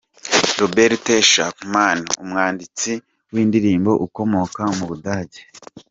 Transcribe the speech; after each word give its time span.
Robert 0.59 1.05
Schumann, 1.29 1.99
umwanditsi 2.23 2.91
w’indirimbo 3.33 3.91
ukomoka 4.05 4.61
mu 4.77 4.83
Budage. 4.89 5.41